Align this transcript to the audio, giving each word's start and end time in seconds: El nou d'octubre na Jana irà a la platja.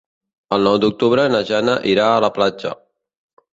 El 0.55 0.63
nou 0.67 0.77
d'octubre 0.83 1.27
na 1.35 1.43
Jana 1.51 1.77
irà 1.93 2.09
a 2.17 2.25
la 2.27 2.33
platja. 2.41 2.75